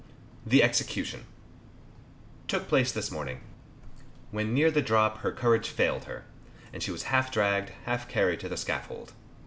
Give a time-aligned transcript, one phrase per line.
[0.47, 1.27] THE EXECUTION
[2.47, 3.41] Took place this morning.
[4.31, 6.25] When near the drop her courage failed her,
[6.73, 9.13] and she was half dragged, half carried to the scaffold.